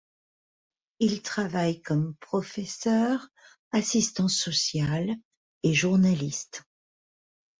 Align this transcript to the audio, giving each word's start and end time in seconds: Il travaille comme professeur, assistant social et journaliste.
Il 0.99 1.21
travaille 1.21 1.79
comme 1.83 2.15
professeur, 2.15 3.27
assistant 3.71 4.27
social 4.27 5.15
et 5.61 5.75
journaliste. 5.75 6.63